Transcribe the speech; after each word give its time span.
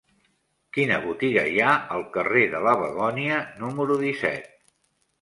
Quina 0.77 0.97
botiga 1.03 1.43
hi 1.51 1.61
ha 1.67 1.75
al 1.97 2.07
carrer 2.17 2.49
de 2.57 2.65
la 2.71 2.75
Begònia 2.83 3.41
número 3.63 4.03
disset? 4.07 4.55